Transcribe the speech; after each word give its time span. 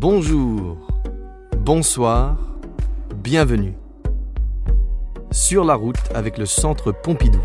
Bonjour, 0.00 0.76
bonsoir, 1.56 2.36
bienvenue. 3.16 3.74
Sur 5.32 5.64
la 5.64 5.74
route 5.74 5.96
avec 6.14 6.38
le 6.38 6.46
centre 6.46 6.92
Pompidou. 6.92 7.40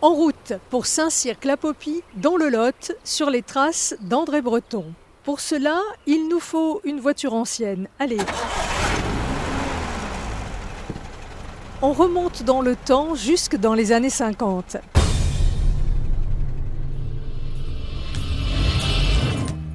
En 0.00 0.14
route 0.14 0.52
pour 0.70 0.86
Saint-Cirque-la-Popie, 0.86 2.04
dans 2.14 2.36
le 2.36 2.50
Lot, 2.50 2.92
sur 3.02 3.30
les 3.30 3.42
traces 3.42 3.96
d'André 4.00 4.42
Breton. 4.42 4.84
Pour 5.24 5.40
cela, 5.40 5.80
il 6.06 6.28
nous 6.28 6.38
faut 6.38 6.80
une 6.84 7.00
voiture 7.00 7.34
ancienne. 7.34 7.88
Allez. 7.98 8.18
On 11.84 11.92
remonte 11.92 12.44
dans 12.44 12.60
le 12.60 12.76
temps 12.76 13.16
jusque 13.16 13.56
dans 13.56 13.74
les 13.74 13.90
années 13.90 14.08
50. 14.08 14.76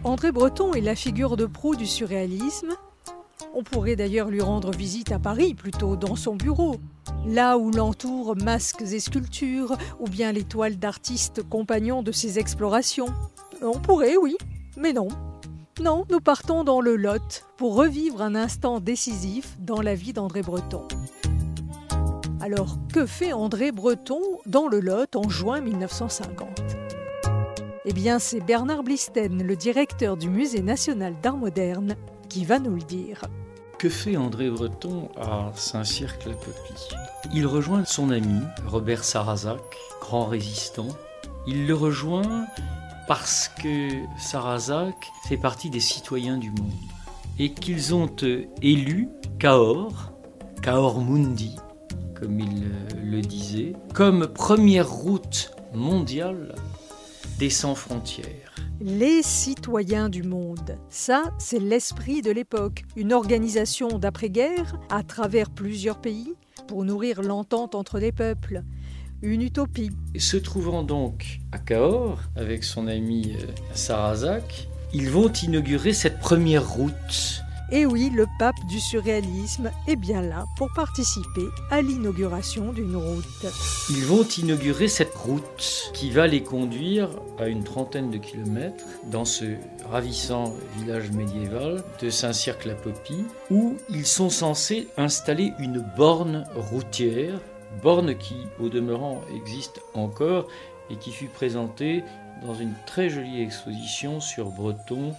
André 0.05 0.31
Breton 0.31 0.71
est 0.71 0.79
la 0.79 0.95
figure 0.95 1.35
de 1.35 1.45
proue 1.45 1.75
du 1.75 1.85
surréalisme. 1.85 2.77
On 3.53 3.61
pourrait 3.61 3.97
d'ailleurs 3.97 4.29
lui 4.29 4.39
rendre 4.39 4.71
visite 4.71 5.11
à 5.11 5.19
Paris, 5.19 5.53
plutôt 5.53 5.97
dans 5.97 6.15
son 6.15 6.37
bureau, 6.37 6.77
là 7.25 7.57
où 7.57 7.71
l'entourent 7.71 8.37
masques 8.37 8.83
et 8.83 9.01
sculptures, 9.01 9.75
ou 9.99 10.07
bien 10.07 10.31
les 10.31 10.45
toiles 10.45 10.77
d'artistes 10.77 11.43
compagnons 11.43 12.03
de 12.03 12.13
ses 12.13 12.39
explorations. 12.39 13.13
On 13.61 13.79
pourrait, 13.79 14.15
oui, 14.15 14.37
mais 14.77 14.93
non. 14.93 15.09
Non, 15.81 16.05
nous 16.09 16.21
partons 16.21 16.63
dans 16.63 16.79
le 16.79 16.95
Lot 16.95 17.43
pour 17.57 17.75
revivre 17.75 18.21
un 18.21 18.33
instant 18.33 18.79
décisif 18.79 19.57
dans 19.59 19.81
la 19.81 19.93
vie 19.93 20.13
d'André 20.13 20.41
Breton. 20.41 20.87
Alors, 22.47 22.77
que 22.93 23.05
fait 23.05 23.33
André 23.33 23.73
Breton 23.73 24.21
dans 24.45 24.69
le 24.69 24.79
Lot 24.79 25.17
en 25.17 25.27
juin 25.27 25.59
1950 25.59 26.77
Eh 27.83 27.91
bien, 27.91 28.19
c'est 28.19 28.39
Bernard 28.39 28.83
Blisten, 28.83 29.43
le 29.43 29.55
directeur 29.57 30.15
du 30.15 30.29
Musée 30.29 30.61
national 30.61 31.13
d'art 31.21 31.35
moderne, 31.35 31.97
qui 32.29 32.45
va 32.45 32.59
nous 32.59 32.75
le 32.75 32.83
dire. 32.83 33.19
Que 33.77 33.89
fait 33.89 34.15
André 34.15 34.49
Breton 34.49 35.09
à 35.17 35.51
Saint-Cirque-la-Popie 35.55 36.87
Il 37.33 37.45
rejoint 37.47 37.83
son 37.83 38.11
ami 38.11 38.39
Robert 38.65 39.03
Sarrazac, 39.03 39.59
grand 39.99 40.27
résistant. 40.27 40.87
Il 41.47 41.67
le 41.67 41.75
rejoint 41.75 42.45
parce 43.09 43.51
que 43.61 43.89
Sarrazac 44.17 45.11
fait 45.27 45.35
partie 45.35 45.69
des 45.69 45.81
citoyens 45.81 46.37
du 46.37 46.51
monde 46.51 46.71
et 47.39 47.51
qu'ils 47.53 47.93
ont 47.93 48.09
euh, 48.23 48.45
élu 48.61 49.09
Cahors, 49.37 50.13
Cahors 50.61 51.01
Mundi, 51.01 51.57
comme 52.19 52.39
il 52.39 52.63
euh, 52.63 53.01
le 53.03 53.21
disait, 53.21 53.73
comme 53.93 54.27
première 54.27 54.89
route 54.89 55.51
mondiale 55.73 56.55
des 57.39 57.49
sans 57.49 57.75
frontières. 57.75 58.55
Les 58.79 59.21
citoyens 59.21 60.09
du 60.09 60.23
monde, 60.23 60.77
ça 60.89 61.23
c'est 61.37 61.59
l'esprit 61.59 62.21
de 62.21 62.31
l'époque, 62.31 62.83
une 62.95 63.13
organisation 63.13 63.99
d'après-guerre 63.99 64.79
à 64.89 65.03
travers 65.03 65.49
plusieurs 65.49 65.99
pays 65.99 66.33
pour 66.67 66.83
nourrir 66.85 67.21
l'entente 67.21 67.75
entre 67.75 67.99
les 67.99 68.11
peuples 68.11 68.63
une 69.21 69.41
utopie. 69.41 69.91
Se 70.17 70.37
trouvant 70.37 70.83
donc 70.83 71.39
à 71.51 71.57
Cahors 71.57 72.19
avec 72.35 72.63
son 72.63 72.87
ami 72.87 73.33
euh, 73.35 73.45
Sarrazac, 73.73 74.67
ils 74.93 75.09
vont 75.09 75.31
inaugurer 75.31 75.93
cette 75.93 76.19
première 76.19 76.67
route. 76.67 77.41
Et 77.69 77.85
oui, 77.85 78.09
le 78.09 78.27
pape 78.39 78.63
du 78.65 78.79
surréalisme 78.79 79.71
est 79.87 79.97
bien 79.97 80.21
là 80.21 80.45
pour 80.55 80.71
participer 80.73 81.47
à 81.69 81.81
l'inauguration 81.81 82.71
d'une 82.71 82.95
route. 82.95 83.45
Ils 83.89 84.05
vont 84.05 84.23
inaugurer 84.23 84.87
cette 84.87 85.13
route 85.13 85.91
qui 85.93 86.09
va 86.09 86.27
les 86.27 86.43
conduire 86.43 87.09
à 87.37 87.47
une 87.47 87.65
trentaine 87.65 88.09
de 88.09 88.17
kilomètres 88.17 88.85
dans 89.11 89.25
ce 89.25 89.45
ravissant 89.89 90.53
village 90.77 91.11
médiéval 91.11 91.83
de 92.01 92.09
Saint-Cirque-la-Popie 92.09 93.25
où 93.51 93.75
ils 93.89 94.05
sont 94.05 94.29
censés 94.29 94.87
installer 94.95 95.51
une 95.59 95.83
borne 95.97 96.45
routière 96.55 97.41
borne 97.83 98.17
qui, 98.17 98.35
au 98.61 98.69
demeurant, 98.69 99.21
existe 99.35 99.81
encore 99.93 100.47
et 100.89 100.95
qui 100.95 101.11
fut 101.11 101.27
présentée 101.27 102.03
dans 102.45 102.55
une 102.55 102.73
très 102.85 103.09
jolie 103.09 103.41
exposition 103.41 104.21
sur 104.21 104.51
Breton 104.51 105.13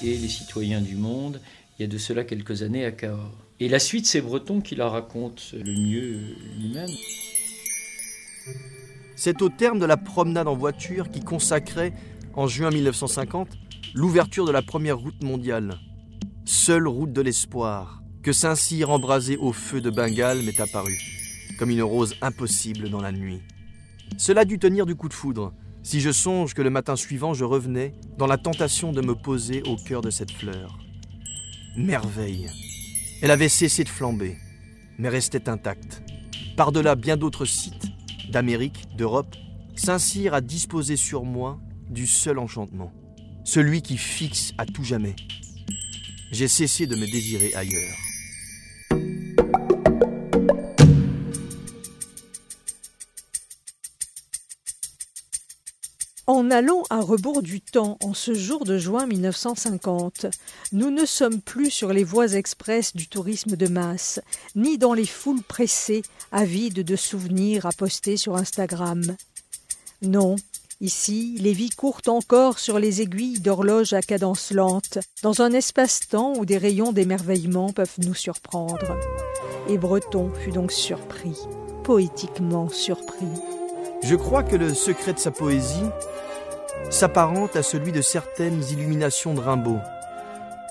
et 0.00 0.16
les 0.16 0.28
citoyens 0.28 0.80
du 0.80 0.96
monde 0.96 1.40
il 1.82 1.88
de 1.88 1.98
cela 1.98 2.24
quelques 2.24 2.62
années 2.62 2.84
à 2.84 2.92
Cahors. 2.92 3.36
Et 3.60 3.68
la 3.68 3.78
suite, 3.78 4.06
c'est 4.06 4.20
Breton 4.20 4.60
qui 4.60 4.74
la 4.74 4.88
raconte 4.88 5.52
le 5.52 5.72
mieux 5.72 6.18
lui-même. 6.58 6.90
C'est 9.16 9.42
au 9.42 9.48
terme 9.48 9.78
de 9.78 9.86
la 9.86 9.96
promenade 9.96 10.48
en 10.48 10.56
voiture 10.56 11.10
qui 11.10 11.20
consacrait, 11.20 11.92
en 12.34 12.46
juin 12.46 12.70
1950, 12.70 13.48
l'ouverture 13.94 14.46
de 14.46 14.52
la 14.52 14.62
première 14.62 14.98
route 14.98 15.22
mondiale. 15.22 15.78
Seule 16.44 16.88
route 16.88 17.12
de 17.12 17.20
l'espoir, 17.20 18.02
que 18.22 18.32
Saint-Cyr 18.32 18.90
embrasé 18.90 19.36
au 19.36 19.52
feu 19.52 19.80
de 19.80 19.90
Bengale 19.90 20.42
m'est 20.42 20.60
apparu 20.60 20.98
comme 21.58 21.70
une 21.70 21.82
rose 21.82 22.16
impossible 22.20 22.90
dans 22.90 23.00
la 23.00 23.12
nuit. 23.12 23.40
Cela 24.18 24.44
dut 24.44 24.58
tenir 24.58 24.84
du 24.84 24.96
coup 24.96 25.08
de 25.08 25.14
foudre, 25.14 25.52
si 25.84 26.00
je 26.00 26.10
songe 26.10 26.54
que 26.54 26.62
le 26.62 26.70
matin 26.70 26.96
suivant 26.96 27.34
je 27.34 27.44
revenais 27.44 27.92
dans 28.18 28.26
la 28.26 28.36
tentation 28.36 28.90
de 28.90 29.00
me 29.00 29.14
poser 29.14 29.62
au 29.68 29.76
cœur 29.76 30.00
de 30.00 30.10
cette 30.10 30.32
fleur. 30.32 30.81
Merveille. 31.76 32.48
Elle 33.22 33.30
avait 33.30 33.48
cessé 33.48 33.82
de 33.82 33.88
flamber, 33.88 34.36
mais 34.98 35.08
restait 35.08 35.48
intacte. 35.48 36.02
Par-delà 36.54 36.96
bien 36.96 37.16
d'autres 37.16 37.46
sites, 37.46 37.86
d'Amérique, 38.30 38.94
d'Europe, 38.96 39.34
Saint-Cyr 39.74 40.34
a 40.34 40.42
disposé 40.42 40.96
sur 40.96 41.24
moi 41.24 41.58
du 41.88 42.06
seul 42.06 42.38
enchantement, 42.38 42.92
celui 43.44 43.80
qui 43.80 43.96
fixe 43.96 44.52
à 44.58 44.66
tout 44.66 44.84
jamais. 44.84 45.16
J'ai 46.30 46.48
cessé 46.48 46.86
de 46.86 46.94
me 46.94 47.10
désirer 47.10 47.54
ailleurs. 47.54 47.96
En 56.32 56.50
allant 56.50 56.82
à 56.88 57.02
rebours 57.02 57.42
du 57.42 57.60
temps 57.60 57.98
en 58.02 58.14
ce 58.14 58.32
jour 58.32 58.64
de 58.64 58.78
juin 58.78 59.04
1950, 59.04 60.24
nous 60.72 60.90
ne 60.90 61.04
sommes 61.04 61.42
plus 61.42 61.70
sur 61.70 61.92
les 61.92 62.04
voies 62.04 62.32
expresses 62.32 62.96
du 62.96 63.06
tourisme 63.06 63.54
de 63.54 63.68
masse, 63.68 64.18
ni 64.56 64.78
dans 64.78 64.94
les 64.94 65.04
foules 65.04 65.42
pressées, 65.42 66.00
avides 66.30 66.84
de 66.84 66.96
souvenirs 66.96 67.66
à 67.66 67.72
poster 67.72 68.16
sur 68.16 68.34
Instagram. 68.34 69.02
Non, 70.00 70.36
ici, 70.80 71.36
les 71.38 71.52
vies 71.52 71.68
courent 71.68 72.00
encore 72.06 72.58
sur 72.58 72.78
les 72.78 73.02
aiguilles 73.02 73.40
d'horloge 73.40 73.92
à 73.92 74.00
cadence 74.00 74.52
lente, 74.52 75.00
dans 75.22 75.42
un 75.42 75.52
espace-temps 75.52 76.32
où 76.38 76.46
des 76.46 76.56
rayons 76.56 76.92
d'émerveillement 76.92 77.74
peuvent 77.74 77.98
nous 77.98 78.14
surprendre. 78.14 78.96
Et 79.68 79.76
Breton 79.76 80.32
fut 80.42 80.52
donc 80.52 80.72
surpris, 80.72 81.36
poétiquement 81.84 82.70
surpris. 82.70 83.28
Je 84.02 84.16
crois 84.16 84.42
que 84.42 84.56
le 84.56 84.74
secret 84.74 85.12
de 85.12 85.18
sa 85.18 85.30
poésie 85.30 85.86
s'apparente 86.90 87.54
à 87.54 87.62
celui 87.62 87.92
de 87.92 88.02
certaines 88.02 88.62
illuminations 88.70 89.32
de 89.32 89.40
Rimbaud, 89.40 89.78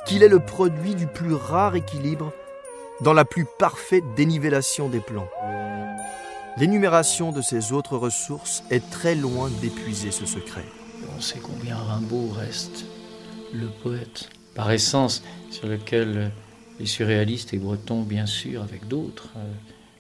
qu'il 0.06 0.22
est 0.22 0.28
le 0.28 0.40
produit 0.40 0.96
du 0.96 1.08
plus 1.08 1.34
rare 1.34 1.76
équilibre 1.76 2.34
dans 3.00 3.14
la 3.14 3.24
plus 3.24 3.46
parfaite 3.58 4.04
dénivellation 4.18 4.90
des 4.90 5.00
plans. 5.00 5.30
L'énumération 6.58 7.32
de 7.32 7.42
ces 7.42 7.72
autres 7.72 7.96
ressources 7.96 8.64
est 8.70 8.90
très 8.90 9.16
loin 9.16 9.50
d'épuiser 9.62 10.12
ce 10.12 10.26
secret. 10.26 10.66
On 11.18 11.22
sait 11.22 11.40
combien 11.40 11.78
Rimbaud 11.78 12.32
reste 12.34 12.86
le 13.54 13.68
poète, 13.68 14.30
par 14.56 14.72
essence, 14.72 15.24
sur 15.50 15.68
lequel 15.68 16.32
les 16.80 16.86
surréalistes 16.86 17.54
et 17.54 17.58
Bretons, 17.58 18.02
bien 18.02 18.26
sûr, 18.26 18.62
avec 18.62 18.88
d'autres, 18.88 19.30
euh, 19.38 19.52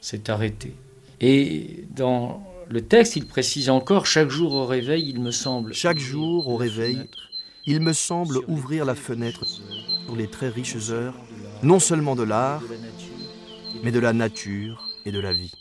s'est 0.01 0.30
arrêté. 0.30 0.75
Et 1.22 1.86
dans 1.95 2.44
le 2.69 2.81
texte, 2.81 3.16
il 3.16 3.25
précise 3.25 3.69
encore 3.69 4.06
chaque 4.06 4.30
jour 4.30 4.54
au 4.54 4.66
réveil, 4.66 5.10
il 5.10 5.22
me 5.22 5.31
semble. 5.31 5.74
Chaque 5.74 6.00
jour 6.00 6.48
au 6.48 6.56
réveil, 6.56 7.00
il 7.66 7.80
me 7.80 7.94
semble 7.94 8.40
ouvrir 8.48 8.86
la 8.86 8.96
fenêtre 8.96 9.46
pour 10.08 10.16
les 10.16 10.28
très 10.28 10.50
riches 10.50 10.90
heures, 10.90 11.16
non 11.63 11.80
seulement 11.80 12.16
de 12.16 12.24
l'art, 12.24 12.63
mais 13.84 13.92
de 13.92 14.00
la 14.00 14.13
nature 14.13 14.88
et 15.06 15.12
de 15.12 15.19
la 15.19 15.34
vie. 15.34 15.52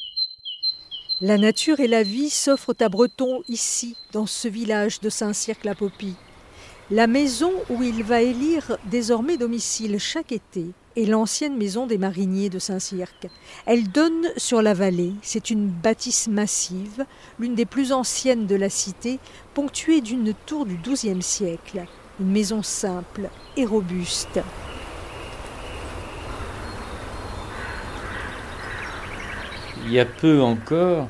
La 1.20 1.36
nature 1.36 1.80
et 1.80 1.88
la 1.88 2.02
vie 2.02 2.30
s'offrent 2.30 2.74
à 2.80 2.88
Breton 2.88 3.42
ici, 3.48 3.96
dans 4.12 4.26
ce 4.26 4.48
village 4.48 5.00
de 5.00 5.10
Saint-Cirque-la-Popie. 5.10 6.14
La 6.90 7.06
maison 7.06 7.52
où 7.68 7.82
il 7.82 8.02
va 8.02 8.22
élire 8.22 8.78
désormais 8.86 9.36
domicile 9.36 9.98
chaque 9.98 10.32
été 10.32 10.66
est 10.96 11.04
l'ancienne 11.04 11.56
maison 11.56 11.86
des 11.86 11.98
mariniers 11.98 12.50
de 12.50 12.58
Saint-Cirque. 12.58 13.28
Elle 13.66 13.90
donne 13.90 14.28
sur 14.36 14.62
la 14.62 14.74
vallée. 14.74 15.12
C'est 15.22 15.50
une 15.50 15.66
bâtisse 15.66 16.28
massive, 16.28 17.04
l'une 17.38 17.54
des 17.54 17.66
plus 17.66 17.92
anciennes 17.92 18.46
de 18.46 18.56
la 18.56 18.68
cité, 18.68 19.18
ponctuée 19.54 20.00
d'une 20.00 20.34
tour 20.46 20.66
du 20.66 20.76
XIIe 20.76 21.22
siècle. 21.22 21.84
Une 22.20 22.32
maison 22.32 22.62
simple 22.62 23.30
et 23.56 23.64
robuste. 23.64 24.40
Il 29.84 29.92
y 29.92 29.98
a 29.98 30.04
peu 30.04 30.42
encore, 30.42 31.08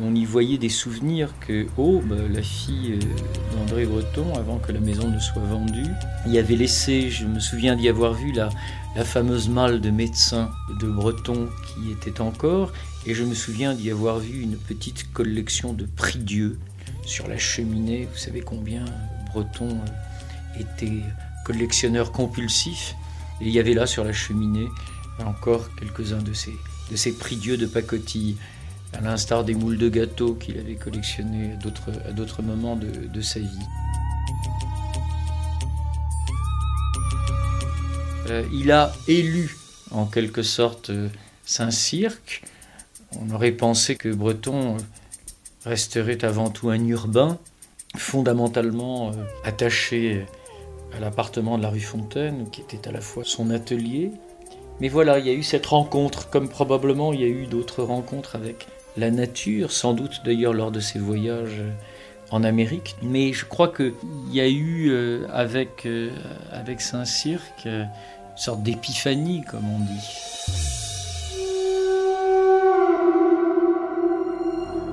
on 0.00 0.14
y 0.14 0.24
voyait 0.24 0.58
des 0.58 0.68
souvenirs 0.68 1.34
que 1.40 1.66
Aube, 1.76 2.14
la 2.30 2.42
fille 2.42 2.94
euh, 2.94 3.56
d'André 3.56 3.84
Breton, 3.84 4.34
avant 4.36 4.58
que 4.58 4.72
la 4.72 4.80
maison 4.80 5.08
ne 5.08 5.18
soit 5.18 5.42
vendue, 5.42 5.90
y 6.26 6.38
avait 6.38 6.56
laissé, 6.56 7.10
je 7.10 7.26
me 7.26 7.40
souviens 7.40 7.76
d'y 7.76 7.88
avoir 7.88 8.14
vu 8.14 8.32
la, 8.32 8.48
la 8.96 9.04
fameuse 9.04 9.48
malle 9.48 9.80
de 9.80 9.90
médecin 9.90 10.50
de 10.80 10.88
Breton 10.88 11.48
qui 11.66 11.92
était 11.92 12.20
encore, 12.20 12.72
et 13.06 13.14
je 13.14 13.24
me 13.24 13.34
souviens 13.34 13.74
d'y 13.74 13.90
avoir 13.90 14.18
vu 14.18 14.40
une 14.40 14.56
petite 14.56 15.12
collection 15.12 15.72
de 15.72 15.84
prie-dieu 15.84 16.58
sur 17.04 17.28
la 17.28 17.36
cheminée. 17.36 18.08
Vous 18.10 18.18
savez 18.18 18.40
combien 18.40 18.84
Breton 19.32 19.70
euh, 19.70 20.60
était 20.60 21.02
collectionneur 21.44 22.12
compulsif, 22.12 22.94
il 23.40 23.50
y 23.50 23.58
avait 23.58 23.74
là 23.74 23.86
sur 23.86 24.04
la 24.04 24.12
cheminée 24.12 24.68
encore 25.24 25.74
quelques-uns 25.76 26.22
de 26.22 26.32
ces, 26.32 26.56
de 26.90 26.96
ces 26.96 27.12
prie-dieu 27.12 27.56
de 27.56 27.66
pacotille 27.66 28.36
à 28.92 29.00
l'instar 29.00 29.44
des 29.44 29.54
moules 29.54 29.78
de 29.78 29.88
gâteau 29.88 30.34
qu'il 30.34 30.58
avait 30.58 30.74
collectionnés 30.74 31.52
à 32.06 32.12
d'autres 32.12 32.42
moments 32.42 32.76
de, 32.76 33.20
sa 33.20 33.40
vie. 33.40 33.48
Euh, 38.28 38.44
il 38.52 38.70
a 38.70 38.92
élu 39.08 39.56
en 39.90 40.06
quelque 40.06 40.42
sorte 40.42 40.90
euh, 40.90 41.08
Saint-Cirque. 41.44 42.42
On 43.20 43.30
aurait 43.34 43.52
pensé 43.52 43.96
que 43.96 44.08
Breton 44.08 44.76
euh, 44.76 44.78
resterait 45.64 46.24
avant 46.24 46.50
tout 46.50 46.70
un 46.70 46.84
urbain, 46.86 47.38
fondamentalement 47.96 49.12
attaché 49.44 50.24
à 50.94 51.00
l'appartement 51.00 51.58
de 51.58 51.62
la 51.62 51.70
rue 51.70 51.80
Fontaine, 51.80 52.48
qui 52.50 52.60
était 52.60 52.88
à 52.88 52.92
la 52.92 53.00
fois 53.00 53.24
son 53.24 53.50
atelier. 53.50 54.10
Mais 54.80 54.88
voilà, 54.88 55.18
il 55.18 55.26
y 55.26 55.30
a 55.30 55.32
eu 55.32 55.42
cette 55.42 55.66
rencontre, 55.66 56.30
comme 56.30 56.48
probablement 56.48 57.12
il 57.12 57.20
y 57.20 57.24
a 57.24 57.28
eu 57.28 57.46
d'autres 57.46 57.82
rencontres 57.82 58.36
avec 58.36 58.66
la 58.96 59.10
nature, 59.10 59.72
sans 59.72 59.94
doute 59.94 60.22
d'ailleurs 60.24 60.52
lors 60.52 60.70
de 60.70 60.80
ses 60.80 60.98
voyages 60.98 61.62
en 62.30 62.44
Amérique. 62.44 62.96
Mais 63.02 63.32
je 63.32 63.44
crois 63.44 63.68
qu'il 63.68 63.92
y 64.30 64.40
a 64.40 64.48
eu 64.48 64.90
euh, 64.90 65.26
avec, 65.32 65.86
euh, 65.86 66.10
avec 66.50 66.80
Saint-Cirque 66.80 67.66
une 67.66 67.88
sorte 68.36 68.62
d'épiphanie, 68.62 69.42
comme 69.42 69.64
on 69.68 69.78
dit. 69.78 70.82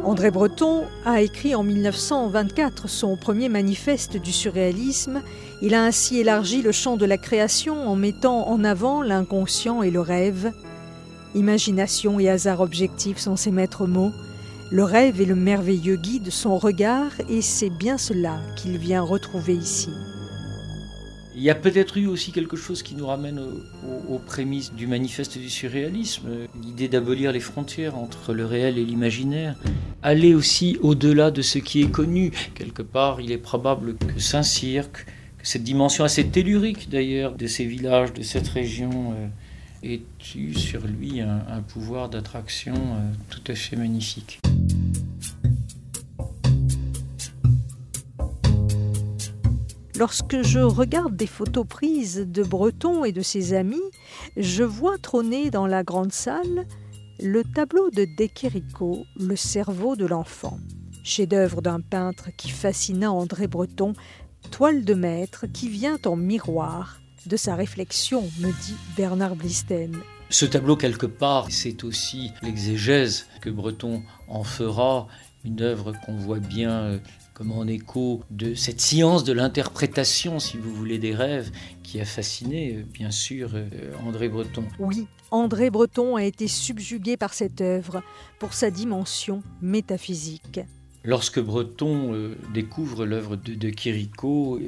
André 0.04 0.32
Breton 0.32 0.86
a 1.06 1.22
écrit 1.22 1.56
en 1.56 1.64
1924 1.64 2.90
son 2.90 3.16
premier 3.16 3.48
manifeste 3.48 4.18
du 4.18 4.32
surréalisme. 4.32 5.22
Il 5.62 5.76
a 5.76 5.84
ainsi 5.84 6.20
élargi 6.20 6.62
le 6.62 6.72
champ 6.72 6.98
de 6.98 7.06
la 7.06 7.18
création 7.18 7.88
en 7.88 7.96
mettant 7.96 8.48
en 8.48 8.64
avant 8.64 9.02
l'inconscient 9.02 9.84
et 9.84 9.92
le 9.92 10.02
rêve. 10.02 10.52
Imagination 11.36 12.20
et 12.20 12.28
hasard 12.28 12.60
objectif 12.60 13.18
sont 13.18 13.36
ses 13.36 13.52
maîtres 13.52 13.86
mots. 13.86 14.12
Le 14.72 14.84
rêve 14.84 15.22
est 15.22 15.26
le 15.26 15.36
merveilleux 15.36 15.96
guide 15.96 16.24
de 16.24 16.32
son 16.32 16.58
regard 16.58 17.12
et 17.30 17.42
c'est 17.42 17.70
bien 17.70 17.98
cela 17.98 18.40
qu'il 18.56 18.78
vient 18.78 19.02
retrouver 19.02 19.54
ici. 19.54 19.90
Il 21.36 21.44
y 21.44 21.52
a 21.52 21.56
peut-être 21.56 21.98
eu 21.98 22.08
aussi 22.08 22.32
quelque 22.32 22.58
chose 22.58 22.84
qui 22.84 22.96
nous 22.96 23.06
ramène 23.06 23.40
aux, 24.10 24.20
prémices 24.20 24.74
du 24.74 24.88
manifeste 24.88 25.38
du 25.38 25.50
surréalisme, 25.50 26.28
l'idée 26.62 26.88
d'abolir 26.88 27.32
les 27.32 27.40
frontières 27.40 27.98
entre 27.98 28.34
le 28.34 28.46
réel 28.46 28.78
et 28.78 28.84
l'imaginaire, 28.84 29.56
aller 30.02 30.34
aussi 30.34 30.78
au-delà 30.82 31.32
de 31.32 31.42
ce 31.42 31.60
qui 31.60 31.82
est 31.82 31.92
connu. 31.92 32.32
Quelque 32.56 32.82
part, 32.82 33.22
il 33.22 33.32
est 33.32 33.38
probable 33.38 33.96
que 33.96 34.20
Saint-Cirque, 34.20 35.06
que 35.38 35.48
cette 35.48 35.64
dimension 35.64 36.04
assez 36.04 36.28
tellurique 36.28 36.90
d'ailleurs 36.90 37.34
de 37.36 37.48
ces 37.48 37.66
villages, 37.66 38.12
de 38.14 38.22
cette 38.22 38.50
région, 38.50 39.14
euh, 39.14 39.28
ait 39.84 40.02
eu 40.36 40.54
sur 40.54 40.86
lui 40.86 41.22
un, 41.22 41.62
pouvoir 41.68 42.10
d'attraction 42.10 42.76
euh, 42.76 43.12
tout 43.30 43.44
à 43.48 43.56
fait 43.56 43.76
magnifique? 43.76 44.40
Lorsque 49.98 50.44
je 50.44 50.60
regarde 50.60 51.16
des 51.18 51.28
photos 51.28 51.68
prises 51.68 52.26
de 52.26 52.42
Breton 52.44 53.04
et 53.04 53.12
de 53.12 53.22
ses 53.22 53.54
amis, 53.54 53.76
je 54.38 54.64
vois 54.64 54.98
trôner 54.98 55.52
dans 55.52 55.68
la 55.68 55.84
grande 55.84 56.14
salle 56.14 56.66
le 57.22 57.44
tableau 57.44 57.90
de 57.90 58.08
Dequerico, 58.18 59.06
Le 59.18 59.36
cerveau 59.36 59.98
de 59.98 60.06
l'enfant, 60.06 60.58
chef-d'œuvre 61.04 61.62
d'un 61.62 61.82
peintre 61.82 62.30
qui 62.38 62.50
fascina 62.50 63.12
André 63.12 63.48
Breton, 63.48 63.92
toile 64.52 64.86
de 64.86 64.94
maître 64.94 65.48
qui 65.48 65.68
vient 65.68 65.98
en 66.06 66.16
miroir 66.16 67.02
de 67.26 67.38
sa 67.38 67.56
réflexion, 67.56 68.24
me 68.40 68.52
dit 68.52 68.76
Bernard 68.96 69.36
Blisten. 69.36 69.98
Ce 70.32 70.46
tableau, 70.46 70.76
quelque 70.76 71.08
part, 71.08 71.48
c'est 71.50 71.84
aussi 71.84 72.32
l'exégèse 72.44 73.26
que 73.42 73.50
Breton 73.50 74.04
en 74.28 74.44
fera, 74.44 75.08
une 75.44 75.62
œuvre 75.62 75.94
qu'on 76.06 76.16
voit 76.16 76.40
bien 76.40 76.72
euh, 76.72 77.00
comme 77.34 77.52
en 77.52 77.66
écho 77.66 78.22
de 78.30 78.54
cette 78.54 78.80
science 78.80 79.24
de 79.24 79.34
l'interprétation, 79.34 80.40
si 80.40 80.58
vous 80.58 80.72
voulez, 80.72 81.00
des 81.00 81.16
rêves, 81.16 81.52
qui 81.82 82.00
a 82.00 82.06
fasciné, 82.06 82.76
euh, 82.76 82.84
bien 82.94 83.10
sûr, 83.10 83.52
euh, 83.56 83.68
André 84.06 84.30
Breton. 84.30 84.66
Oui, 84.78 85.08
André 85.32 85.72
Breton 85.72 86.16
a 86.16 86.24
été 86.24 86.48
subjugué 86.48 87.18
par 87.18 87.34
cette 87.34 87.62
œuvre 87.62 88.04
pour 88.38 88.54
sa 88.54 88.70
dimension 88.70 89.42
métaphysique. 89.62 90.60
Lorsque 91.04 91.40
Breton 91.40 92.36
découvre 92.54 93.06
l'œuvre 93.06 93.38
de, 93.38 93.56
de 93.56 93.70
Quirico, 93.70 94.60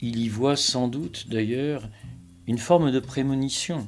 il 0.00 0.18
y 0.18 0.28
voit 0.28 0.56
sans 0.56 0.88
doute 0.88 1.26
d'ailleurs 1.28 1.88
une 2.46 2.58
forme 2.58 2.90
de 2.90 3.00
prémonition. 3.00 3.86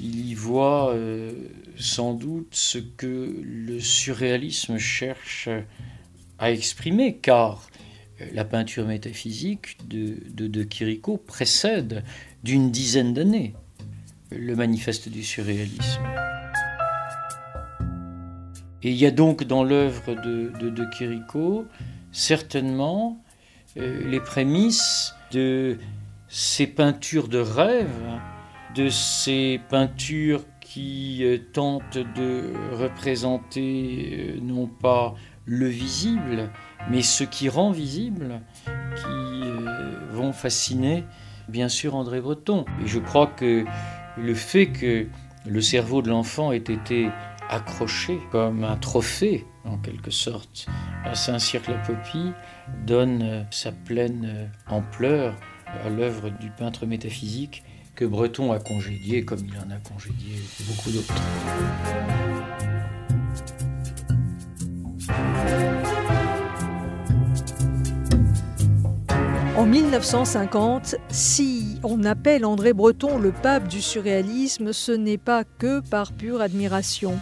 Il 0.00 0.28
y 0.28 0.34
voit 0.34 0.92
euh, 0.92 1.32
sans 1.76 2.14
doute 2.14 2.54
ce 2.54 2.78
que 2.78 3.40
le 3.42 3.80
surréalisme 3.80 4.78
cherche 4.78 5.48
à 6.38 6.50
exprimer, 6.50 7.16
car 7.16 7.66
euh, 8.20 8.26
la 8.32 8.44
peinture 8.44 8.86
métaphysique 8.86 9.78
de, 9.88 10.18
de, 10.34 10.64
Chirico 10.64 11.16
précède 11.16 12.04
d'une 12.42 12.70
dizaine 12.70 13.14
d'années 13.14 13.54
le 14.30 14.56
manifeste 14.56 15.08
du 15.08 15.22
surréalisme. 15.22 16.02
Et 18.82 18.90
il 18.90 18.96
y 18.96 19.06
a 19.06 19.10
donc 19.10 19.44
dans 19.44 19.64
l'œuvre 19.64 20.14
de, 20.14 20.52
de, 20.60 20.68
de 20.68 20.86
certainement 22.12 23.23
les 23.76 24.20
prémices 24.20 25.14
de 25.32 25.78
ces 26.28 26.66
peintures 26.66 27.28
de 27.28 27.38
rêve, 27.38 27.88
de 28.74 28.88
ces 28.88 29.60
peintures 29.68 30.42
qui 30.60 31.24
euh, 31.24 31.38
tentent 31.52 31.98
de 31.98 32.52
représenter 32.72 34.34
euh, 34.36 34.40
non 34.42 34.66
pas 34.66 35.14
le 35.44 35.66
visible, 35.66 36.50
mais 36.90 37.02
ce 37.02 37.22
qui 37.22 37.48
rend 37.48 37.70
visible, 37.70 38.40
qui 38.96 39.42
vont 40.10 40.32
fasciner 40.32 41.04
bien 41.48 41.68
sûr 41.68 41.94
André 41.94 42.20
Breton. 42.20 42.64
Et 42.82 42.86
je 42.86 42.98
crois 42.98 43.26
que 43.26 43.64
le 44.16 44.34
fait 44.34 44.66
que 44.66 45.06
le 45.46 45.60
cerveau 45.60 46.02
de 46.02 46.08
l'enfant 46.08 46.50
ait 46.50 46.56
été 46.56 47.10
accroché 47.50 48.18
comme 48.32 48.64
un 48.64 48.76
trophée, 48.76 49.46
en 49.64 49.78
quelque 49.78 50.10
sorte, 50.10 50.66
à 51.04 51.14
Saint-Cirque-la-Popie, 51.14 52.32
donne 52.86 53.22
euh, 53.22 53.42
sa 53.50 53.72
pleine 53.72 54.24
euh, 54.26 54.46
ampleur 54.74 55.34
à 55.84 55.88
l'œuvre 55.88 56.30
du 56.30 56.50
peintre 56.50 56.86
métaphysique 56.86 57.64
que 57.94 58.04
Breton 58.04 58.52
a 58.52 58.58
congédié 58.58 59.24
comme 59.24 59.40
il 59.40 59.56
en 59.58 59.70
a 59.70 59.78
congédié 59.78 60.36
beaucoup 60.66 60.90
d'autres. 60.90 61.14
En 69.56 69.66
1950, 69.66 70.96
si 71.08 71.78
on 71.84 72.02
appelle 72.04 72.44
André 72.44 72.72
Breton 72.72 73.18
le 73.18 73.30
pape 73.30 73.68
du 73.68 73.80
surréalisme, 73.80 74.72
ce 74.72 74.92
n'est 74.92 75.18
pas 75.18 75.44
que 75.44 75.80
par 75.80 76.12
pure 76.12 76.40
admiration. 76.40 77.18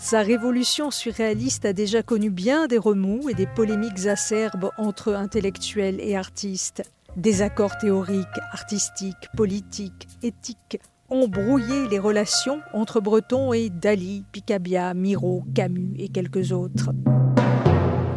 Sa 0.00 0.22
révolution 0.22 0.92
surréaliste 0.92 1.64
a 1.64 1.72
déjà 1.72 2.04
connu 2.04 2.30
bien 2.30 2.68
des 2.68 2.78
remous 2.78 3.28
et 3.28 3.34
des 3.34 3.48
polémiques 3.48 4.06
acerbes 4.06 4.70
entre 4.78 5.12
intellectuels 5.12 6.00
et 6.00 6.16
artistes. 6.16 6.84
Des 7.16 7.42
accords 7.42 7.76
théoriques, 7.78 8.26
artistiques, 8.52 9.28
politiques, 9.36 10.06
éthiques 10.22 10.78
ont 11.10 11.26
brouillé 11.26 11.88
les 11.88 11.98
relations 11.98 12.60
entre 12.72 13.00
Breton 13.00 13.52
et 13.52 13.70
Dali, 13.70 14.24
Picabia, 14.30 14.94
Miro, 14.94 15.42
Camus 15.52 15.96
et 15.98 16.08
quelques 16.08 16.52
autres. 16.52 16.90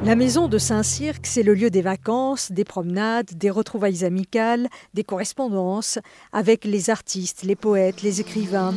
La 0.05 0.15
maison 0.15 0.47
de 0.47 0.59
Saint-Cirque, 0.59 1.25
c'est 1.25 1.43
le 1.43 1.55
lieu 1.55 1.71
des 1.71 1.81
vacances, 1.81 2.51
des 2.51 2.63
promenades, 2.63 3.31
des 3.35 3.50
retrouvailles 3.50 4.05
amicales, 4.05 4.67
des 4.93 5.03
correspondances 5.03 5.97
avec 6.31 6.63
les 6.63 6.91
artistes, 6.91 7.43
les 7.43 7.55
poètes, 7.55 8.03
les 8.03 8.21
écrivains, 8.21 8.73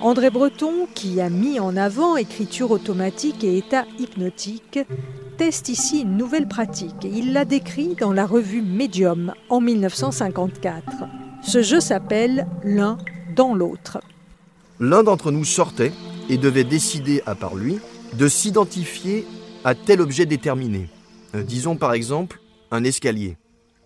André 0.00 0.30
Breton, 0.30 0.86
qui 0.94 1.20
a 1.20 1.30
mis 1.30 1.58
en 1.58 1.76
avant 1.76 2.16
écriture 2.16 2.70
automatique 2.70 3.42
et 3.44 3.56
état 3.56 3.84
hypnotique, 3.98 4.78
teste 5.38 5.68
ici 5.68 6.02
une 6.02 6.16
nouvelle 6.16 6.48
pratique. 6.48 7.04
Il 7.04 7.32
l'a 7.32 7.44
décrit 7.44 7.94
dans 7.94 8.12
la 8.12 8.26
revue 8.26 8.62
Medium 8.62 9.32
en 9.48 9.60
1954. 9.60 10.84
Ce 11.42 11.62
jeu 11.62 11.80
s'appelle 11.80 12.46
L'un 12.62 12.98
dans 13.34 13.54
l'autre. 13.54 13.98
L'un 14.80 15.02
d'entre 15.02 15.30
nous 15.30 15.44
sortait 15.44 15.92
et 16.28 16.36
devait 16.36 16.64
décider, 16.64 17.22
à 17.24 17.34
part 17.34 17.54
lui, 17.54 17.78
de 18.18 18.28
s'identifier 18.28 19.26
à 19.64 19.74
tel 19.74 20.00
objet 20.00 20.26
déterminé. 20.26 20.88
Euh, 21.34 21.42
disons 21.42 21.76
par 21.76 21.94
exemple 21.94 22.40
un 22.70 22.84
escalier. 22.84 23.36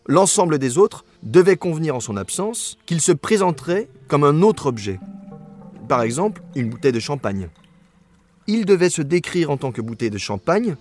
L'ensemble 0.06 0.58
des 0.58 0.76
autres 0.76 1.04
devait 1.22 1.56
convenir 1.56 1.94
en 1.94 2.00
son 2.00 2.16
absence 2.16 2.78
qu'il 2.86 3.00
se 3.00 3.12
présenterait 3.12 3.88
comme 4.08 4.24
un 4.24 4.42
autre 4.42 4.66
objet. 4.66 4.98
Par 5.90 6.02
exemple, 6.02 6.40
une 6.54 6.70
bouteille 6.70 6.92
de 6.92 7.00
champagne. 7.00 7.48
Il 8.46 8.64
devait 8.64 8.90
se 8.90 9.02
décrire 9.02 9.50
en 9.50 9.56
tant 9.56 9.72
que 9.72 9.80
bouteille 9.80 10.10
de 10.10 10.18
champagne, 10.18 10.76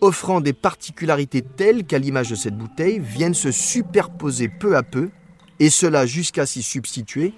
offrant 0.00 0.40
des 0.40 0.52
particularités 0.52 1.42
telles 1.42 1.84
qu'à 1.84 1.98
l'image 1.98 2.30
de 2.30 2.36
cette 2.36 2.56
bouteille 2.56 3.00
viennent 3.00 3.34
se 3.34 3.50
superposer 3.50 4.46
peu 4.46 4.76
à 4.76 4.84
peu, 4.84 5.10
et 5.58 5.70
cela 5.70 6.06
jusqu'à 6.06 6.46
s'y 6.46 6.62
substituer 6.62 7.34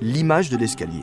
l'image 0.00 0.50
de 0.50 0.56
l'escalier. 0.56 1.02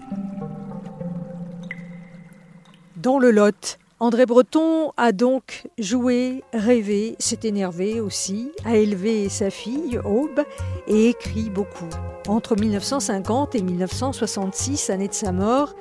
Dans 2.95 3.19
le 3.19 3.31
Lot, 3.31 3.79
André 3.99 4.27
Breton 4.27 4.91
a 4.95 5.11
donc 5.11 5.67
joué, 5.79 6.43
rêvé, 6.53 7.15
s'est 7.17 7.39
énervé 7.43 7.99
aussi, 7.99 8.51
a 8.63 8.75
élevé 8.75 9.27
sa 9.27 9.49
fille, 9.49 9.99
Aube, 10.05 10.43
et 10.87 11.09
écrit 11.09 11.49
beaucoup. 11.49 11.89
Entre 12.27 12.55
1950 12.55 13.55
et 13.55 13.63
1966, 13.63 14.91
année 14.91 15.07
de 15.07 15.15
sa 15.15 15.31
mort, 15.31 15.73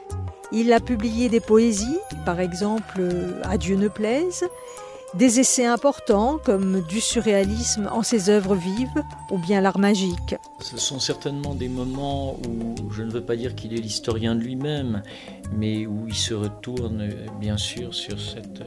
il 0.50 0.72
a 0.72 0.80
publié 0.80 1.28
des 1.28 1.40
poésies, 1.40 1.98
par 2.24 2.40
exemple 2.40 3.02
Adieu 3.44 3.76
ne 3.76 3.88
plaise, 3.88 4.44
des 5.18 5.40
essais 5.40 5.64
importants 5.64 6.38
comme 6.44 6.82
du 6.82 7.00
surréalisme 7.00 7.88
en 7.92 8.02
ses 8.02 8.30
œuvres 8.30 8.54
vives 8.54 9.02
ou 9.30 9.38
bien 9.38 9.60
l'art 9.60 9.78
magique. 9.78 10.34
Ce 10.60 10.76
sont 10.76 10.98
certainement 10.98 11.54
des 11.54 11.68
moments 11.68 12.36
où 12.48 12.92
je 12.92 13.02
ne 13.02 13.10
veux 13.10 13.22
pas 13.22 13.36
dire 13.36 13.54
qu'il 13.54 13.72
est 13.72 13.80
l'historien 13.80 14.34
de 14.34 14.40
lui-même, 14.40 15.02
mais 15.52 15.86
où 15.86 16.06
il 16.06 16.14
se 16.14 16.34
retourne 16.34 17.08
bien 17.40 17.56
sûr 17.56 17.94
sur 17.94 18.20
cette 18.20 18.62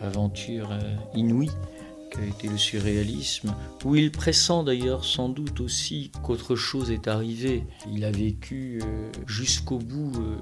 aventure 0.00 0.70
inouïe 1.14 1.50
a 1.50 1.75
été 2.24 2.48
le 2.48 2.58
surréalisme, 2.58 3.54
où 3.84 3.94
il 3.96 4.10
pressent 4.10 4.64
d'ailleurs 4.64 5.04
sans 5.04 5.28
doute 5.28 5.60
aussi 5.60 6.10
qu'autre 6.22 6.56
chose 6.56 6.90
est 6.90 7.08
arrivé. 7.08 7.64
Il 7.90 8.04
a 8.04 8.10
vécu 8.10 8.80
euh, 8.82 9.10
jusqu'au 9.26 9.78
bout 9.78 10.12
euh, 10.16 10.36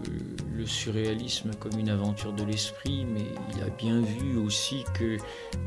le 0.52 0.66
surréalisme 0.66 1.50
comme 1.58 1.78
une 1.78 1.88
aventure 1.88 2.32
de 2.32 2.44
l'esprit, 2.44 3.04
mais 3.04 3.26
il 3.54 3.62
a 3.62 3.70
bien 3.70 4.00
vu 4.00 4.36
aussi 4.36 4.84
que 4.94 5.16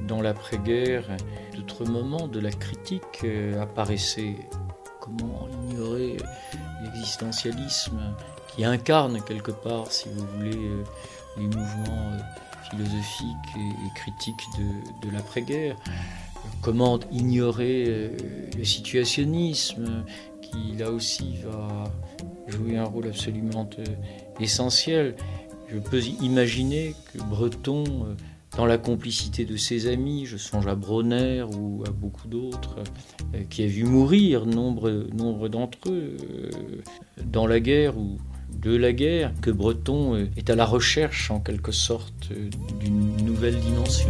dans 0.07 0.21
l'après-guerre, 0.21 1.05
d'autres 1.55 1.85
moments 1.85 2.27
de 2.27 2.39
la 2.39 2.51
critique 2.51 3.23
euh, 3.23 3.61
apparaissaient. 3.61 4.35
Comment 4.99 5.47
ignorer 5.69 6.17
l'existentialisme 6.83 7.97
qui 8.53 8.65
incarne 8.65 9.21
quelque 9.21 9.51
part, 9.51 9.89
si 9.89 10.09
vous 10.09 10.25
voulez, 10.35 10.69
les 11.37 11.45
mouvements 11.45 12.16
philosophique 12.69 13.27
et, 13.57 13.93
critique 13.95 14.41
de, 15.01 15.11
l'après-guerre. 15.11 15.75
Comment 16.61 16.99
ignorer 17.11 17.85
euh, 17.87 18.09
le 18.57 18.63
situationnisme 18.63 20.03
qui 20.41 20.77
là 20.77 20.91
aussi 20.91 21.35
va 21.43 21.91
jouer 22.47 22.77
un 22.77 22.85
rôle 22.85 23.07
absolument 23.07 23.69
euh, 23.79 23.83
essentiel. 24.39 25.15
Je 25.69 25.77
peux 25.77 26.01
imaginer 26.21 26.95
que 27.11 27.21
Breton, 27.21 27.83
euh, 27.85 28.15
dans 28.55 28.65
la 28.65 28.77
complicité 28.77 29.45
de 29.45 29.57
ses 29.57 29.87
amis, 29.87 30.25
je 30.25 30.37
songe 30.37 30.67
à 30.67 30.75
Bronner 30.75 31.43
ou 31.43 31.83
à 31.85 31.91
beaucoup 31.91 32.27
d'autres, 32.27 32.77
qui 33.49 33.63
a 33.63 33.67
vu 33.67 33.83
mourir 33.83 34.45
nombre, 34.45 34.89
nombre 35.13 35.49
d'entre 35.49 35.89
eux 35.89 36.17
dans 37.23 37.45
la 37.45 37.59
guerre 37.59 37.97
ou 37.97 38.17
la 38.75 38.91
guerre, 38.91 39.31
que 39.41 39.51
Breton 39.51 40.15
euh, 40.15 40.29
est 40.35 40.49
à 40.49 40.55
la 40.55 40.65
recherche 40.65 41.31
en 41.31 41.39
quelque 41.39 41.71
sorte 41.71 42.31
euh, 42.31 42.49
d'une 42.79 43.15
nouvelle 43.25 43.59
dimension. 43.59 44.09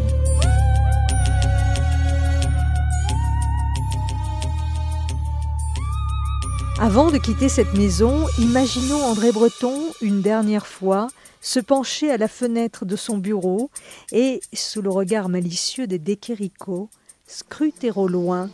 Avant 6.80 7.12
de 7.12 7.18
quitter 7.18 7.50
cette 7.50 7.74
maison, 7.74 8.28
imaginons 8.40 9.04
André 9.04 9.32
Breton 9.32 9.74
une 10.02 10.22
dernière 10.22 10.68
fois 10.68 11.08
se 11.42 11.60
pencher 11.60 12.12
à 12.12 12.18
la 12.18 12.28
fenêtre 12.28 12.86
de 12.86 12.96
son 12.96 13.18
bureau 13.18 13.70
et, 14.12 14.42
sous 14.54 14.82
le 14.82 14.90
regard 14.90 15.30
malicieux 15.30 15.88
des 15.88 16.00
déquéricots, 16.00 16.90
scruter 17.26 17.92
au 17.96 18.08
loin 18.08 18.50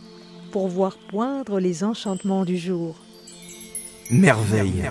pour 0.51 0.67
voir 0.67 0.98
poindre 1.10 1.60
les 1.60 1.83
enchantements 1.83 2.45
du 2.45 2.57
jour 2.57 3.02
merveille. 4.12 4.89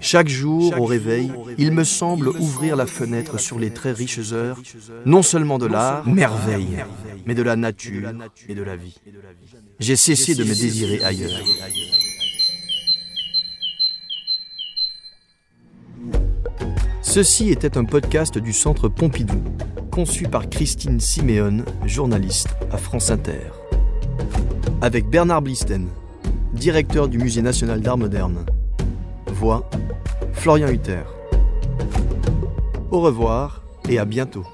Chaque 0.00 0.28
jour, 0.28 0.78
au 0.78 0.84
réveil, 0.84 1.30
il 1.58 1.72
me 1.72 1.84
semble 1.84 2.28
ouvrir 2.28 2.76
la 2.76 2.86
fenêtre 2.86 3.38
sur 3.38 3.58
les 3.58 3.70
très 3.70 3.92
riches 3.92 4.32
heures, 4.32 4.60
non 5.06 5.22
seulement 5.22 5.58
de 5.58 5.66
l'art, 5.66 6.06
merveille, 6.06 6.84
mais 7.26 7.34
de 7.34 7.42
la 7.42 7.56
nature 7.56 8.10
et 8.48 8.54
de 8.54 8.62
la 8.62 8.76
vie. 8.76 8.96
J'ai 9.78 9.96
cessé 9.96 10.34
de 10.34 10.44
me 10.44 10.54
désirer 10.54 11.02
ailleurs. 11.02 11.40
Ceci 17.02 17.50
était 17.50 17.78
un 17.78 17.84
podcast 17.84 18.38
du 18.38 18.52
Centre 18.52 18.88
Pompidou, 18.88 19.40
conçu 19.92 20.24
par 20.24 20.48
Christine 20.50 20.98
Siméon, 20.98 21.64
journaliste 21.86 22.48
à 22.72 22.76
France 22.76 23.10
Inter. 23.10 23.52
Avec 24.82 25.08
Bernard 25.08 25.42
Blisten, 25.42 25.88
directeur 26.54 27.08
du 27.08 27.18
Musée 27.18 27.42
national 27.42 27.80
d'art 27.80 27.98
moderne. 27.98 28.46
Voix 29.26 29.68
Florian 30.32 30.68
Hutter. 30.68 31.02
Au 32.90 33.00
revoir 33.00 33.62
et 33.88 33.98
à 33.98 34.04
bientôt. 34.04 34.44